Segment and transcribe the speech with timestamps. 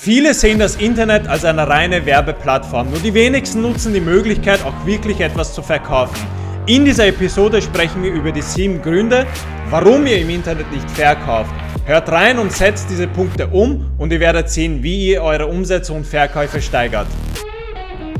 [0.00, 4.86] Viele sehen das Internet als eine reine Werbeplattform, nur die wenigsten nutzen die Möglichkeit, auch
[4.86, 6.24] wirklich etwas zu verkaufen.
[6.66, 9.26] In dieser Episode sprechen wir über die sieben Gründe,
[9.70, 11.50] warum ihr im Internet nicht verkauft.
[11.84, 15.92] Hört rein und setzt diese Punkte um und ihr werdet sehen, wie ihr eure Umsätze
[15.92, 17.08] und Verkäufe steigert.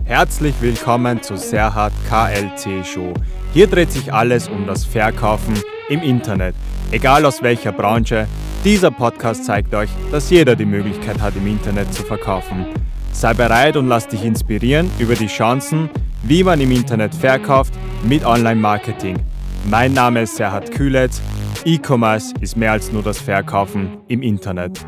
[0.05, 3.15] Herzlich willkommen zu Serhat KLC Show.
[3.55, 5.55] Hier dreht sich alles um das Verkaufen
[5.89, 6.57] im Internet,
[6.91, 8.27] egal aus welcher Branche,
[8.65, 12.67] dieser Podcast zeigt euch, dass jeder die Möglichkeit hat, im Internet zu verkaufen.
[13.13, 15.89] Sei bereit und lass dich inspirieren über die Chancen,
[16.25, 19.17] wie man im Internet verkauft mit Online-Marketing.
[19.71, 21.21] Mein Name ist Serhat Kühletz.
[21.65, 24.81] E-Commerce ist mehr als nur das Verkaufen im Internet.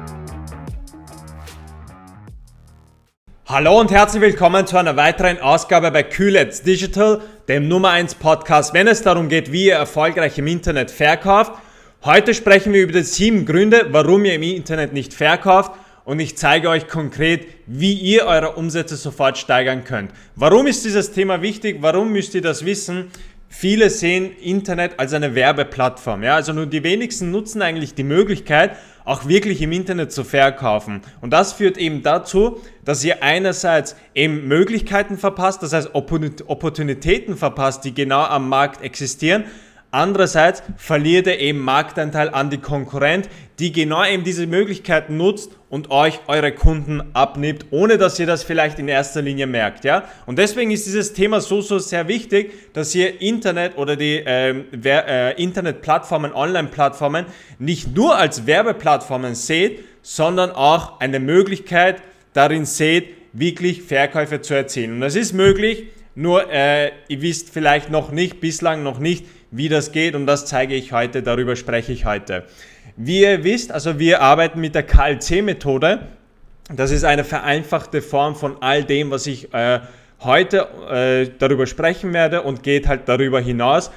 [3.47, 8.75] Hallo und herzlich willkommen zu einer weiteren Ausgabe bei Kühletz Digital, dem Nummer 1 Podcast,
[8.75, 11.52] wenn es darum geht, wie ihr erfolgreich im Internet verkauft
[12.03, 15.73] Heute sprechen wir über die sieben Gründe, warum ihr im Internet nicht verkauft
[16.07, 20.11] und ich zeige euch konkret, wie ihr eure Umsätze sofort steigern könnt.
[20.34, 21.77] Warum ist dieses Thema wichtig?
[21.83, 23.11] Warum müsst ihr das wissen?
[23.51, 26.23] Viele sehen Internet als eine Werbeplattform.
[26.23, 26.37] Ja?
[26.37, 31.03] Also nur die wenigsten nutzen eigentlich die Möglichkeit, auch wirklich im Internet zu verkaufen.
[31.20, 37.85] Und das führt eben dazu, dass ihr einerseits eben Möglichkeiten verpasst, das heißt Opportunitäten verpasst,
[37.85, 39.45] die genau am Markt existieren,
[39.92, 45.91] Andererseits verliert er eben Marktanteil an die Konkurrent, die genau eben diese Möglichkeiten nutzt und
[45.91, 49.84] euch eure Kunden abnimmt, ohne dass ihr das vielleicht in erster Linie merkt.
[49.84, 50.05] Ja?
[50.27, 54.66] Und deswegen ist dieses Thema so, so sehr wichtig, dass ihr Internet oder die ähm,
[54.84, 57.27] äh, Internetplattformen, Online-Plattformen
[57.58, 62.00] nicht nur als Werbeplattformen seht, sondern auch eine Möglichkeit
[62.33, 64.94] darin seht, wirklich Verkäufe zu erzielen.
[64.94, 69.69] Und das ist möglich, nur äh, ihr wisst vielleicht noch nicht, bislang noch nicht, wie
[69.69, 72.45] das geht und das zeige ich heute, darüber spreche ich heute.
[72.97, 76.01] Wie ihr wisst, also wir arbeiten mit der KLC-Methode.
[76.75, 79.81] Das ist eine vereinfachte Form von all dem, was ich äh,
[80.20, 83.91] heute äh, darüber sprechen werde und geht halt darüber hinaus.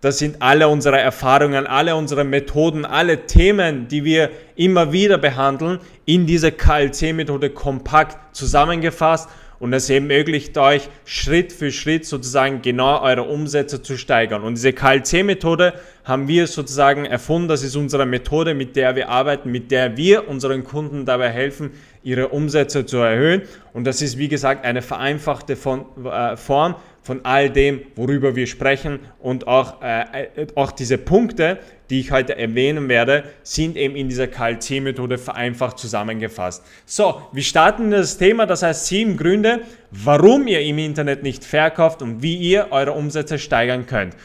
[0.00, 5.80] Das sind alle unsere Erfahrungen, alle unsere Methoden, alle Themen, die wir immer wieder behandeln,
[6.04, 9.28] in dieser KLC-Methode kompakt zusammengefasst
[9.58, 14.42] und es ermöglicht euch Schritt für Schritt sozusagen genau eure Umsätze zu steigern.
[14.42, 17.48] Und diese KLC-Methode haben wir sozusagen erfunden.
[17.48, 21.70] Das ist unsere Methode, mit der wir arbeiten, mit der wir unseren Kunden dabei helfen,
[22.02, 23.42] ihre Umsätze zu erhöhen.
[23.72, 29.00] Und das ist, wie gesagt, eine vereinfachte äh, Form von all dem, worüber wir sprechen.
[29.20, 31.58] Und auch, äh, äh auch diese Punkte,
[31.90, 36.64] die ich heute erwähnen werde, sind eben in dieser KLC-Methode vereinfacht zusammengefasst.
[36.86, 42.02] So, wir starten das Thema, das heißt sieben Gründe, warum ihr im Internet nicht verkauft
[42.02, 44.16] und wie ihr eure Umsätze steigern könnt.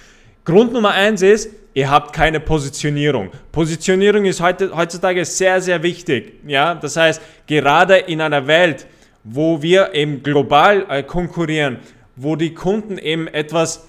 [0.46, 3.30] Grund Nummer eins ist, ihr habt keine Positionierung.
[3.52, 6.40] Positionierung ist heute, heutzutage sehr, sehr wichtig.
[6.47, 6.76] Ja?
[6.76, 8.88] Das heißt, gerade in einer Welt,
[9.24, 11.78] wo wir eben global äh, konkurrieren,
[12.16, 13.89] wo die Kunden eben etwas,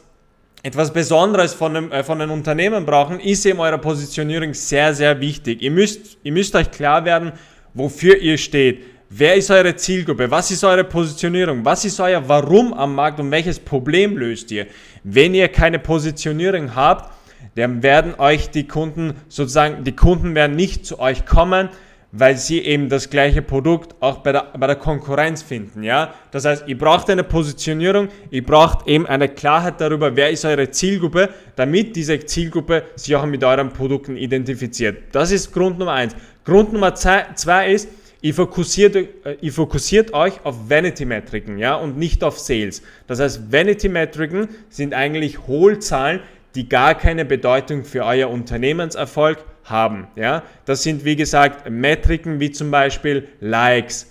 [0.62, 5.20] etwas Besonderes von einem, äh, von einem Unternehmen brauchen, ist eben eure Positionierung sehr, sehr
[5.20, 5.62] wichtig.
[5.62, 7.32] Ihr müsst, ihr müsst euch klar werden,
[7.74, 8.84] wofür ihr steht.
[9.08, 10.30] Wer ist eure Zielgruppe?
[10.30, 11.64] Was ist eure Positionierung?
[11.64, 14.66] Was ist euer Warum am Markt und welches Problem löst ihr?
[15.02, 17.12] Wenn ihr keine Positionierung habt,
[17.56, 21.70] dann werden euch die Kunden sozusagen, die Kunden werden nicht zu euch kommen,
[22.12, 25.82] weil sie eben das gleiche Produkt auch bei der, bei der Konkurrenz finden.
[25.82, 26.14] Ja?
[26.30, 30.70] Das heißt, ihr braucht eine Positionierung, ihr braucht eben eine Klarheit darüber, wer ist eure
[30.70, 34.98] Zielgruppe, damit diese Zielgruppe sich auch mit euren Produkten identifiziert.
[35.12, 36.16] Das ist Grund Nummer eins.
[36.44, 37.88] Grund Nummer zwei ist,
[38.22, 39.06] Ihr fokussiert, äh,
[39.40, 42.82] ihr fokussiert euch auf Vanity-Metriken ja, und nicht auf Sales.
[43.06, 46.20] Das heißt, Vanity-Metriken sind eigentlich Hohlzahlen,
[46.54, 50.08] die gar keine Bedeutung für euer Unternehmenserfolg haben.
[50.16, 50.42] Ja?
[50.64, 54.10] Das sind wie gesagt Metriken wie zum Beispiel Likes,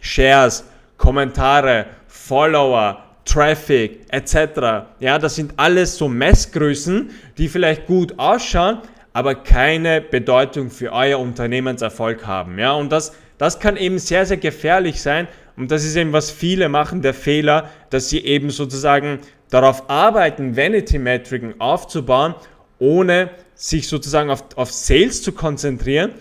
[0.00, 0.64] Shares,
[0.96, 4.86] Kommentare, Follower, Traffic etc.
[4.98, 8.78] Ja, das sind alles so Messgrößen, die vielleicht gut ausschauen,
[9.12, 12.58] aber keine Bedeutung für euer Unternehmenserfolg haben.
[12.58, 15.28] Ja, und das, das kann eben sehr, sehr gefährlich sein.
[15.56, 19.18] Und das ist eben, was viele machen, der Fehler, dass sie eben sozusagen
[19.50, 22.34] darauf arbeiten, Vanity-Metriken aufzubauen,
[22.80, 26.12] ohne sich sozusagen auf, auf Sales zu konzentrieren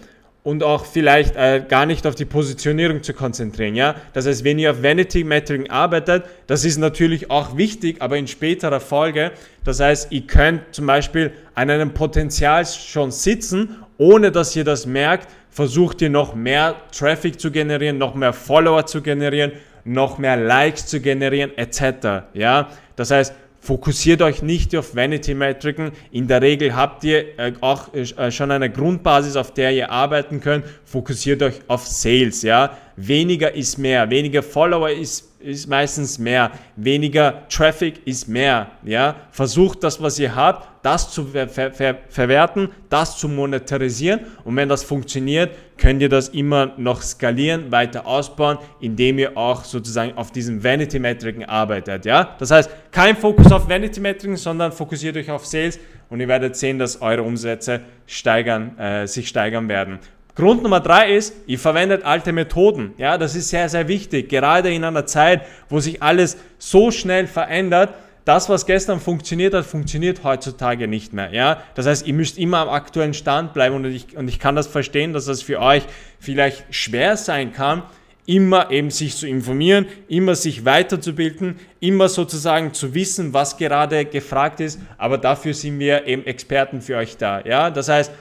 [0.44, 3.76] und auch vielleicht äh, gar nicht auf die Positionierung zu konzentrieren.
[3.76, 3.96] Ja?
[4.14, 8.28] Das heißt, wenn ihr auf Vanity Metric arbeitet, das ist natürlich auch wichtig, aber in
[8.28, 9.32] späterer Folge.
[9.64, 14.86] Das heißt, ihr könnt zum Beispiel an einem Potenzial schon sitzen, ohne dass ihr das
[14.86, 19.52] merkt, versucht ihr noch mehr Traffic zu generieren, noch mehr Follower zu generieren,
[19.84, 22.28] noch mehr Likes zu generieren, etc.
[22.34, 22.70] Ja?
[22.96, 25.92] Das heißt, fokussiert euch nicht auf Vanity-Metriken.
[26.12, 30.42] In der Regel habt ihr äh, auch äh, schon eine Grundbasis, auf der ihr arbeiten
[30.42, 30.66] könnt.
[30.86, 32.78] Fokussiert euch auf Sales, ja.
[32.96, 36.52] Weniger ist mehr, weniger Follower ist ist meistens mehr.
[36.76, 38.72] Weniger Traffic ist mehr.
[38.84, 39.16] Ja?
[39.32, 44.70] Versucht das, was ihr habt, das zu ver ver verwerten, das zu monetarisieren und wenn
[44.70, 50.32] das funktioniert, könnt ihr das immer noch skalieren, weiter ausbauen, indem ihr auch sozusagen auf
[50.32, 52.06] diesen Vanity-Metriken arbeitet.
[52.06, 52.36] Ja?
[52.40, 55.80] Das heißt, kein Fokus auf Vanity-Metriken, sondern fokussiert euch auf Sales
[56.10, 60.00] und ihr werdet sehen, dass eure Umsätze steigern, äh, sich steigern werden.
[60.36, 62.94] Grund Nummer drei ist, ihr verwendet alte Methoden.
[62.98, 64.30] Ja, das ist sehr, sehr wichtig.
[64.30, 67.94] Gerade in einer Zeit, wo sich alles so schnell verändert,
[68.30, 71.34] das, was gestern funktioniert hat, funktioniert heutzutage nicht mehr.
[71.34, 71.64] Ja?
[71.74, 74.68] Das heißt, ihr müsst immer am aktuellen Stand bleiben und ich, und ich kann das
[74.68, 75.82] verstehen, dass das für euch
[76.20, 77.82] vielleicht schwer sein kann,
[78.28, 84.60] immer eben sich zu informieren, immer sich weiterzubilden, immer sozusagen zu wissen, was gerade gefragt
[84.60, 87.44] ist, aber dafür sind wir eben Experten für euch da.
[87.44, 87.72] Ja?
[87.72, 88.12] Das heißt,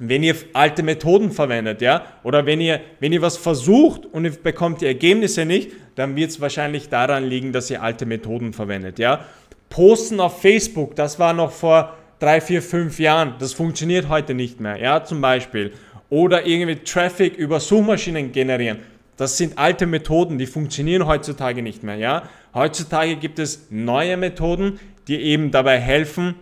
[0.00, 4.32] wenn ihr alte Methoden verwendet, ja, oder wenn ihr, wenn ihr was versucht und ihr
[4.32, 8.98] bekommt die Ergebnisse nicht, dann wird es wahrscheinlich daran liegen, dass ihr alte Methoden verwendet,
[8.98, 9.24] ja.
[9.70, 14.60] Posten auf Facebook, das war noch vor drei, vier, fünf Jahren, das funktioniert heute nicht
[14.60, 15.72] mehr, ja, zum Beispiel.
[16.10, 18.78] Oder irgendwie Traffic über Suchmaschinen generieren.
[19.16, 22.28] Das sind alte Methoden, die funktionieren heutzutage nicht mehr, ja.
[22.52, 26.36] Heutzutage gibt es neue Methoden, die eben dabei helfen,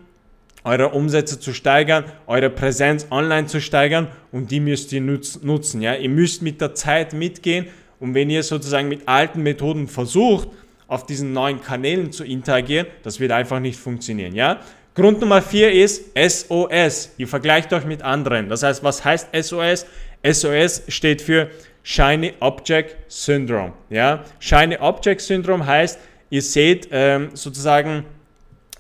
[0.65, 5.83] eure Umsätze zu steigern, eure Präsenz online zu steigern und die müsst ihr nutzen.
[5.83, 5.95] Ja?
[5.95, 7.67] Ihr müsst mit der Zeit mitgehen
[8.03, 10.49] und wenn ihr sozusagen mit alten Methoden versucht,
[10.89, 14.35] auf diesen neuen Kanälen zu interagieren, das wird einfach nicht funktionieren.
[14.35, 14.59] Ja?
[14.97, 17.13] Grund Nummer vier ist SOS.
[17.17, 18.49] Ihr vergleicht euch mit anderen.
[18.49, 19.87] Das heißt, was heißt SOS?
[20.29, 21.49] SOS steht für
[21.85, 23.73] Shiny Object Syndrome.
[23.89, 24.25] Ja?
[24.41, 28.05] Shiny Object Syndrome heißt, ihr seht ähm, sozusagen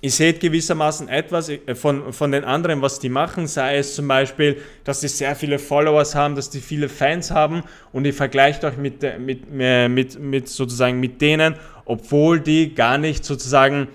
[0.04, 4.08] Ihr seht gewissermaßen etwas äh, von, von den anderen, was die machen, sei es zum
[4.08, 7.62] Beispiel, dass sie sehr viele Followers haben, dass die viele Fans haben.
[7.92, 11.54] Und ihr vergleicht euch mit, mit, äh, mit, mit sozusagen mit denen,
[11.84, 13.86] obwohl die gar nicht sozusagen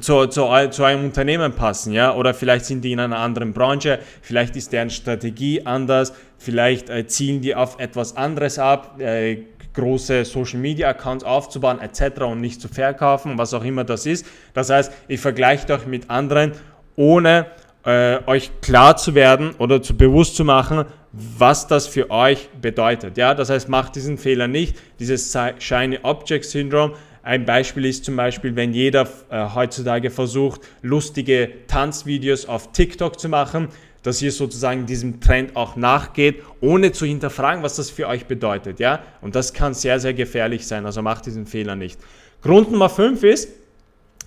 [0.00, 3.98] zu, zu, zu einem Unternehmen passen, ja, oder vielleicht sind die in einer anderen Branche,
[4.22, 9.42] vielleicht ist deren Strategie anders, vielleicht äh, zielen die auf etwas anderes ab, äh,
[9.74, 12.22] große Social Media Accounts aufzubauen etc.
[12.22, 14.26] und nicht zu verkaufen, was auch immer das ist.
[14.52, 16.52] Das heißt, ihr vergleicht euch mit anderen,
[16.96, 17.46] ohne
[17.84, 23.16] äh, euch klar zu werden oder zu bewusst zu machen, was das für euch bedeutet.
[23.16, 24.76] Ja, das heißt, macht diesen Fehler nicht.
[24.98, 26.94] Dieses Shiny Object Syndrome.
[27.22, 33.28] Ein Beispiel ist zum Beispiel, wenn jeder äh, heutzutage versucht, lustige Tanzvideos auf TikTok zu
[33.30, 33.68] machen,
[34.04, 38.78] dass ihr sozusagen diesem Trend auch nachgeht, ohne zu hinterfragen, was das für euch bedeutet.
[38.78, 39.02] Ja?
[39.20, 40.86] Und das kann sehr, sehr gefährlich sein.
[40.86, 41.98] Also macht diesen Fehler nicht.
[42.42, 43.48] Grund Nummer 5 ist,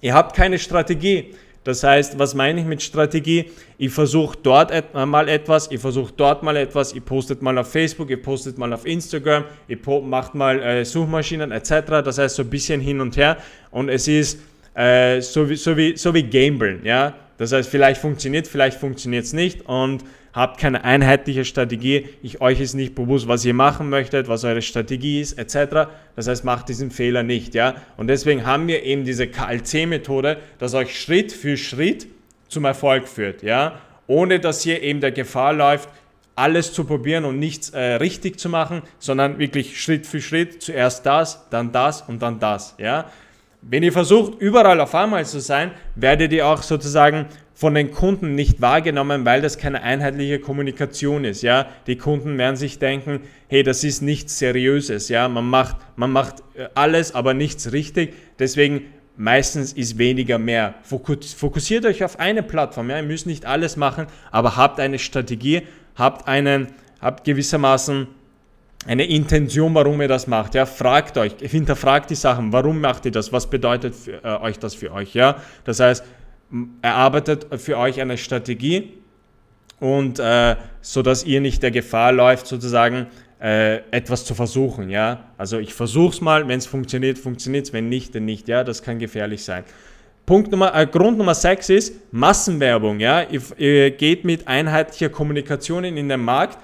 [0.02, 1.36] ihr habt keine Strategie.
[1.64, 3.52] Das heißt, was meine ich mit Strategie?
[3.78, 7.70] Ich versuche dort et mal etwas, ich versuche dort mal etwas, ihr postet mal auf
[7.70, 11.72] Facebook, ihr postet mal auf Instagram, ihr macht mal äh, Suchmaschinen etc.
[12.06, 13.38] Das heißt so ein bisschen hin und her
[13.70, 14.40] und es ist
[14.76, 16.86] äh, so, wie, so, wie, so wie Gamblen.
[16.86, 17.14] Ja?
[17.38, 20.04] Das heißt, vielleicht funktioniert, vielleicht funktioniert es nicht und
[20.34, 22.10] habt keine einheitliche Strategie.
[22.22, 25.90] Ich, euch ist nicht bewusst, was ihr machen möchtet, was eure Strategie ist, etc.
[26.16, 27.56] Das heißt, macht diesen Fehler nicht.
[27.56, 27.76] Ja?
[27.98, 32.08] Und deswegen haben wir eben diese KLC-Methode, dass euch Schritt für Schritt
[32.50, 33.44] zum Erfolg führt.
[33.44, 33.80] Ja?
[34.08, 35.90] Ohne dass ihr eben der Gefahr läuft,
[36.36, 41.04] alles zu probieren und nichts äh, richtig zu machen, sondern wirklich Schritt für Schritt zuerst
[41.04, 42.76] das, dann das und dann das.
[42.78, 43.10] Ja?
[43.70, 48.34] Wenn ihr versucht, überall auf einmal zu sein, werdet ihr auch sozusagen von den Kunden
[48.34, 51.42] nicht wahrgenommen, weil das keine einheitliche Kommunikation ist.
[51.42, 53.20] Ja, die Kunden werden sich denken,
[53.50, 55.10] hey, das ist nichts Seriöses.
[55.10, 58.14] Ja, man macht, man macht äh, alles, aber nichts richtig.
[58.40, 58.86] Deswegen
[59.18, 60.76] meistens ist weniger mehr.
[60.84, 62.90] Fokussiert euch auf eine Plattform.
[62.90, 65.64] Ja, ihr müsst nicht alles machen, aber habt eine Strategie,
[65.96, 66.68] habt einen,
[67.02, 68.08] habt gewissermaßen
[68.86, 70.56] eine Intention, warum ihr das macht.
[70.56, 74.60] Ja, fragt euch, hinterfragt die Sachen, warum macht ihr das, was bedeutet für, äh, euch
[74.60, 75.14] das für euch.
[75.14, 76.04] Ja, das heißt,
[76.82, 78.94] erarbeitet für euch eine Strategie
[79.80, 83.08] und äh, so dass ihr nicht der Gefahr läuft, sozusagen
[83.42, 84.90] äh, etwas zu versuchen.
[84.90, 88.48] Ja, also ich versuche es mal, wenn es funktioniert, funktioniert es, wenn nicht, dann nicht.
[88.48, 89.64] Ja, das kann gefährlich sein.
[90.26, 93.00] Punkt Nummer, äh, Grund Nummer 6 ist Massenwerbung.
[93.00, 93.24] Ja?
[93.24, 96.58] Ihr, ihr geht mit einheitlicher Kommunikation in den Markt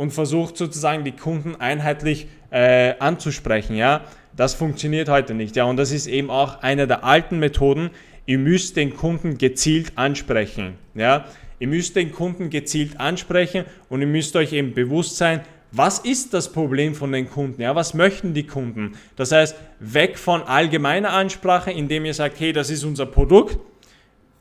[0.00, 3.76] und versucht sozusagen die Kunden einheitlich äh, anzusprechen.
[3.76, 4.06] Ja?
[4.34, 5.56] Das funktioniert heute nicht.
[5.56, 5.64] Ja?
[5.64, 7.90] Und das ist eben auch eine der alten Methoden.
[8.24, 10.78] Ihr müsst den Kunden gezielt ansprechen.
[10.94, 11.26] Ja?
[11.58, 16.32] Ihr müsst den Kunden gezielt ansprechen und ihr müsst euch eben bewusst sein, was ist
[16.32, 17.60] das Problem von den Kunden?
[17.60, 18.92] Ja, was möchten die Kunden?
[19.16, 23.58] Das heißt, weg von allgemeiner Ansprache, indem ihr sagt, hey, das ist unser Produkt,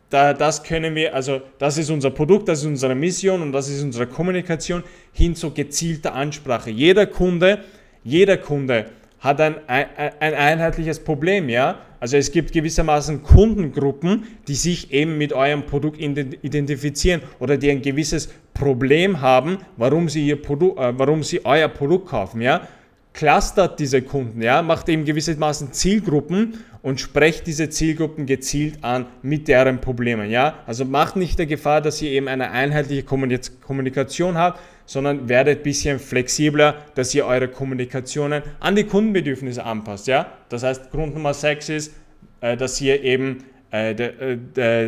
[0.10, 3.70] da, das können wir, also das ist unser Produkt, das ist unsere Mission und das
[3.70, 6.72] ist unsere Kommunikation, hin zu gezielter Ansprache.
[6.72, 7.60] Jeder Kunde,
[8.04, 8.86] jeder Kunde
[9.20, 9.86] hat ein, ein,
[10.20, 11.80] ein einheitliches Problem, ja.
[12.00, 17.82] Also es gibt gewissermaßen Kundengruppen, die sich eben mit eurem Produkt identifizieren oder die ein
[17.82, 22.68] gewisses Problem haben, warum sie, ihr Produkt, äh, warum sie euer Produkt kaufen, ja.
[23.14, 29.48] Clustert diese Kunden, ja, macht eben gewissermaßen Zielgruppen und sprecht diese Zielgruppen gezielt an mit
[29.48, 30.30] deren Problemen.
[30.30, 30.60] Ja?
[30.66, 35.64] Also macht nicht der Gefahr, dass ihr eben eine einheitliche Kommunikation habt, sondern werdet ein
[35.64, 40.08] bisschen flexibler, dass ihr eure Kommunikationen an die Kundenbedürfnisse anpasst.
[40.08, 40.28] Ja?
[40.50, 41.94] Das heißt, Grund Nummer 6 ist,
[42.42, 44.38] äh, dass ihr eben äh, der, äh,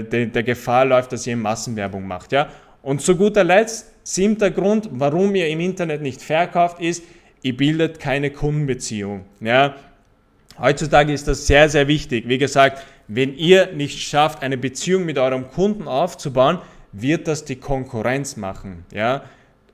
[0.04, 2.32] der, der Gefahr läuft, dass ihr Massenwerbung macht.
[2.32, 2.50] Ja?
[2.82, 7.04] Und zu guter Letzt, siebter Grund, warum ihr im Internet nicht verkauft, ist,
[7.44, 9.26] ihr bildet keine Kundenbeziehung.
[9.40, 9.76] Ja?
[10.60, 12.28] Heutzutage ist das sehr, sehr wichtig.
[12.28, 16.60] Wie gesagt, wenn ihr nicht schafft, eine Beziehung mit eurem Kunden aufzubauen,
[16.92, 18.86] wird das die Konkurrenz machen.
[18.94, 19.24] Ja?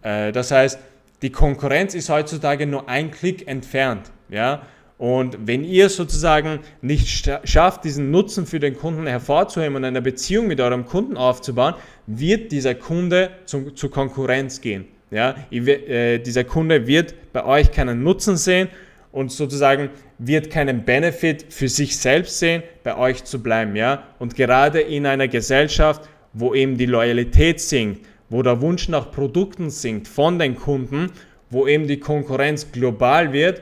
[0.01, 0.79] Äh, das heißt,
[1.21, 4.12] die Konkurrenz ist heutzutage nur ein Klick entfernt.
[4.29, 4.62] Ja?
[4.97, 10.47] Und wenn ihr sozusagen nicht schafft, diesen Nutzen für den Kunden hervorzuheben und eine Beziehung
[10.47, 11.75] mit eurem Kunden aufzubauen,
[12.07, 14.88] wird dieser Kunde zu, zur Konkurrenz gehen.
[15.12, 15.36] Ja?
[15.52, 18.70] Äh, dieser Kunde wird bei euch keinen Nutzen sehen
[19.12, 23.76] und sozusagen wird keinen Benefit für sich selbst sehen, bei euch zu bleiben.
[23.76, 24.04] Ja?
[24.20, 29.70] Und gerade in einer Gesellschaft, wo eben die Loyalität sinkt, wo der Wunsch nach Produkten
[29.70, 31.12] sinkt von den Kunden,
[31.50, 33.62] wo eben die Konkurrenz global wird,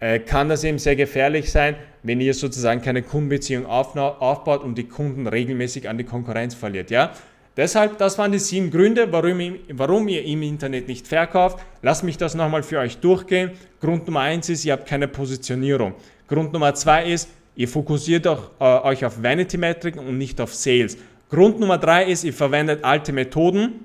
[0.00, 4.84] äh, kann das eben sehr gefährlich sein, wenn ihr sozusagen keine Kundenbeziehung aufbaut und die
[4.84, 6.90] Kunden regelmäßig an die Konkurrenz verliert.
[6.90, 7.12] Ja?
[7.56, 11.64] Deshalb, das waren die sieben Gründe, warum, warum ihr im Internet nicht verkauft.
[11.82, 13.52] Lasst mich das nochmal für euch durchgehen.
[13.80, 15.94] Grund Nummer eins ist, ihr habt keine Positionierung.
[16.26, 20.96] Grund Nummer zwei ist, ihr fokussiert auch, äh, euch auf Vanity-Metriken und nicht auf Sales.
[21.30, 23.84] Grund Nummer drei ist, ihr verwendet alte Methoden.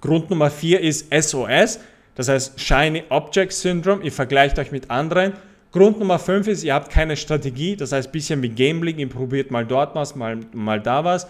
[0.00, 1.80] Grund Nummer vier ist SOS,
[2.16, 4.04] das heißt Shiny Object Syndrome.
[4.04, 5.34] Ihr vergleicht euch mit anderen.
[5.70, 9.08] Grund Nummer fünf ist, ihr habt keine Strategie, das heißt ein bisschen wie Gambling, ihr
[9.08, 11.26] probiert mal dort was, mal, mal da was.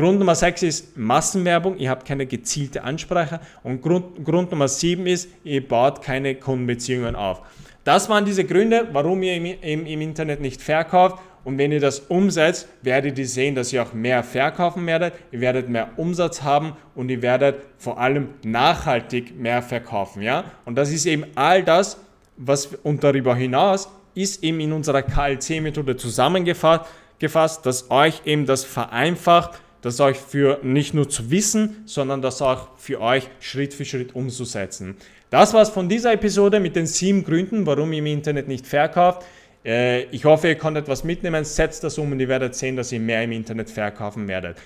[0.00, 3.38] Grund Nummer 6 ist Massenwerbung, ihr habt keine gezielte Ansprache.
[3.62, 7.42] Und Grund, Grund Nummer 7 ist, ihr baut keine Kundenbeziehungen auf.
[7.84, 11.18] Das waren diese Gründe, warum ihr im, im, im Internet nicht verkauft.
[11.44, 15.42] Und wenn ihr das umsetzt, werdet ihr sehen, dass ihr auch mehr verkaufen werdet, ihr
[15.42, 20.22] werdet mehr Umsatz haben und ihr werdet vor allem nachhaltig mehr verkaufen.
[20.22, 20.44] Ja?
[20.64, 21.98] Und das ist eben all das,
[22.38, 26.86] was und darüber hinaus ist eben in unserer KLC-Methode zusammengefasst,
[27.18, 32.42] gefasst, dass euch eben das vereinfacht, das euch für nicht nur zu wissen, sondern das
[32.42, 34.96] auch für euch Schritt für Schritt umzusetzen.
[35.30, 39.24] Das war's von dieser Episode mit den sieben Gründen, warum ihr im Internet nicht verkauft.
[39.64, 42.92] Äh, ich hoffe, ihr konntet was mitnehmen, setzt das um und ihr werdet sehen, dass
[42.92, 44.56] ihr mehr im Internet verkaufen werdet.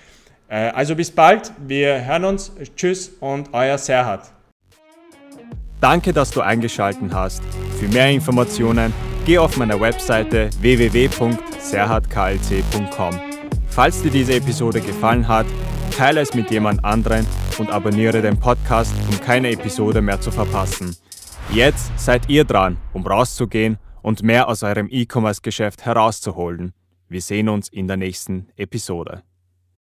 [0.48, 2.52] Äh, also bis bald, wir hören uns.
[2.76, 4.30] Tschüss und euer Serhat.
[5.80, 7.42] Danke, dass du eingeschaltet hast.
[7.78, 8.92] Für mehr Informationen
[9.26, 13.33] geh auf meiner Webseite www.serhatklc.com.
[13.74, 15.46] Falls dir diese Episode gefallen hat,
[15.90, 17.26] teile es mit jemand anderen
[17.58, 20.96] und abonniere den Podcast, um keine Episode mehr zu verpassen.
[21.52, 26.72] Jetzt seid ihr dran, um rauszugehen und mehr aus eurem E-Commerce-Geschäft herauszuholen.
[27.08, 29.24] Wir sehen uns in der nächsten Episode.